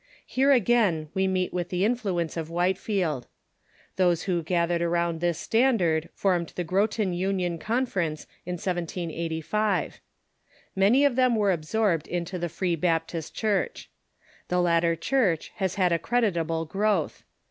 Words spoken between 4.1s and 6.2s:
Avho gathered around this standard